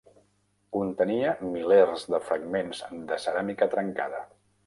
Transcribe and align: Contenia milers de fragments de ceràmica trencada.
Contenia 0.75 1.33
milers 1.57 2.07
de 2.15 2.21
fragments 2.29 2.81
de 3.11 3.21
ceràmica 3.27 3.71
trencada. 3.77 4.27